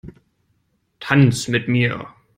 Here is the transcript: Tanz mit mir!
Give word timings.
Tanz 0.99 1.47
mit 1.47 1.67
mir! 1.67 2.07